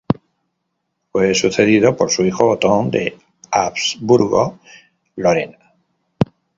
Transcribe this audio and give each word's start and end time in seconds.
Fue 1.11 1.35
sucedido 1.35 1.95
por 1.95 2.09
su 2.09 2.23
hijo 2.25 2.49
Otón 2.49 2.89
de 2.89 3.19
Habsburgo-Lorena. 3.51 5.75